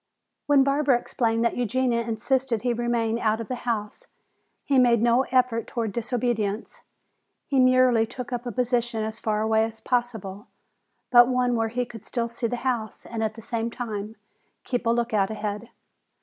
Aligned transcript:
When 0.47 0.63
Barbara 0.63 0.97
explained 0.97 1.45
that 1.45 1.55
Eugenia 1.57 2.01
insisted 2.01 2.63
he 2.63 2.73
remain 2.73 3.19
out 3.19 3.39
of 3.39 3.49
the 3.49 3.69
house, 3.69 4.07
he 4.63 4.79
made 4.79 4.99
no 4.99 5.25
effort 5.29 5.67
toward 5.67 5.91
disobedience. 5.91 6.81
He 7.45 7.59
merely 7.59 8.07
took 8.07 8.33
up 8.33 8.47
a 8.47 8.51
position 8.51 9.03
as 9.03 9.19
far 9.19 9.43
away 9.43 9.63
as 9.63 9.79
possible, 9.79 10.47
but 11.11 11.27
one 11.27 11.55
where 11.55 11.67
he 11.69 11.85
could 11.85 12.03
still 12.03 12.29
see 12.29 12.47
the 12.47 12.55
house 12.65 13.05
and 13.05 13.23
at 13.23 13.35
the 13.35 13.43
same 13.43 13.69
time 13.69 14.15
keep 14.63 14.87
a 14.87 14.89
lookout 14.89 15.29
ahead. 15.29 15.69